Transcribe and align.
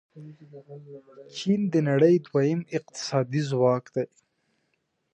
چین 1.37 1.61
د 1.73 1.75
نړۍ 1.89 2.15
دویم 2.27 2.61
اقتصادي 2.77 3.41
ځواک 3.49 3.85
دی. 3.95 4.05